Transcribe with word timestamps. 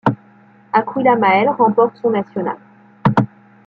L'Aquila 0.73 1.15
Mael 1.15 1.49
remporte 1.49 1.95
son 1.97 2.09
national. 2.09 2.57